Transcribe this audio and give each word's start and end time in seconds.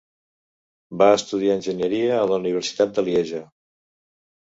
Va 1.01 1.09
estudiar 1.17 1.59
enginyeria 1.59 2.17
a 2.17 2.27
la 2.35 2.41
Universitat 2.43 2.99
de 2.99 3.09
Lieja. 3.11 3.47